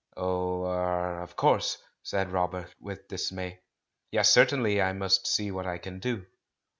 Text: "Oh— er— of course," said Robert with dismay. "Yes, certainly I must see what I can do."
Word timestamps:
"Oh— 0.17 0.63
er— 0.63 1.21
of 1.21 1.35
course," 1.35 1.77
said 2.01 2.31
Robert 2.31 2.73
with 2.79 3.07
dismay. 3.07 3.59
"Yes, 4.09 4.31
certainly 4.33 4.81
I 4.81 4.93
must 4.93 5.27
see 5.27 5.51
what 5.51 5.67
I 5.67 5.77
can 5.77 5.99
do." 5.99 6.25